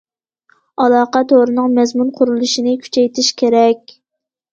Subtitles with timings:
[0.85, 3.95] ئالاقە تورىنىڭ مەزمۇن قۇرۇلۇشىنى كۈچەيتىش كېرەك.